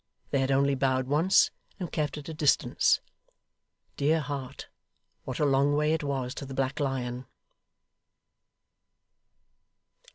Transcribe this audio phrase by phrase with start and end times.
[0.31, 3.01] They had only bowed once, and kept at a distance.
[3.97, 4.67] Dear heart!
[5.25, 7.27] what a long way it was to the Black Lion!